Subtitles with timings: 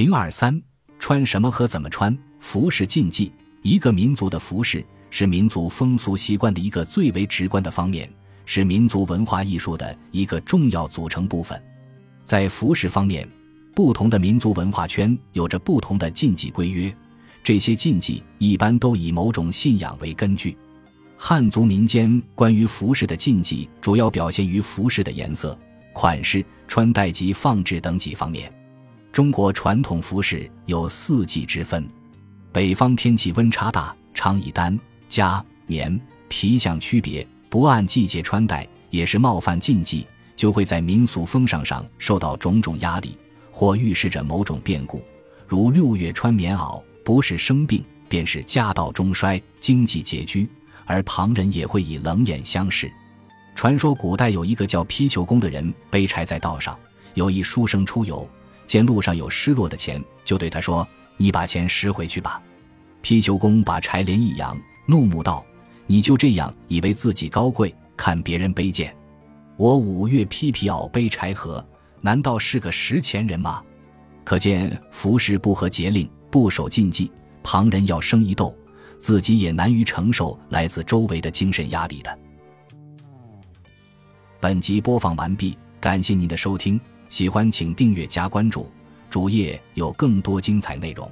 [0.00, 0.58] 零二三，
[0.98, 3.30] 穿什么和怎么穿，服饰禁忌。
[3.60, 8.10] 一个民族的服饰是民族风俗习惯的一个最为直观的方面，
[8.46, 11.62] 是民族文化艺术的一个重要组成部分。
[12.24, 13.28] 在服饰方面，
[13.74, 16.90] 不同的民族文化圈有着不同的禁忌规约，
[17.44, 20.56] 这些禁忌一般都以某种信仰为根据。
[21.18, 25.58] 汉族民间关于服饰的禁忌主要表现于服饰的颜色、
[25.92, 28.50] 款式、穿戴及放置等几方面。
[29.20, 31.86] 中国传统服饰有四季之分，
[32.50, 43.14] 北方天气温差大，常以单、夹、棉、皮相区别，不按季节穿戴也是冒犯禁忌，就会在民俗风尚上受到种种压力，
[43.50, 45.02] 或预示着某种变故，
[45.46, 50.48] 如六月穿棉袄，不是生病，便是家道中衰、经济拮据，
[50.86, 52.90] 而旁人也会以冷眼相视。
[53.54, 56.74] 传说古代有一个叫皮球公的人，背柴在道上，
[57.12, 58.26] 有一书生出游。
[58.70, 60.86] 见路上有失落的钱，就对他说
[61.18, 62.40] ：“你把钱拾回去吧。”
[63.02, 65.44] 皮球公把柴连一扬，怒目道
[65.88, 68.96] ：“你就这样以为自己高贵，看别人卑贱？
[69.56, 71.60] 我五月披皮袄背柴禾，
[72.00, 73.60] 难道是个拾钱人吗？”
[74.22, 77.10] 可见服饰不合节令，不守禁忌，
[77.42, 78.56] 旁人要生一斗，
[79.00, 82.18] 自己也难于承受来自周围的精神压力的。
[84.38, 86.80] 本集播放完毕，感谢您的收听。
[87.10, 88.70] 喜欢请订阅加关注，
[89.10, 91.10] 主页有更多精彩内容。